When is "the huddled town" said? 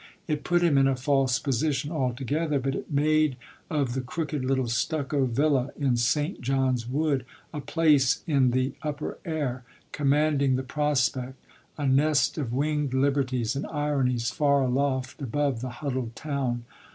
15.61-16.65